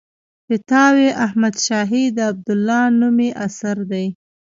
[0.47, 4.05] فتاوی احمدشاهي د عبدالله نومي اثر دی.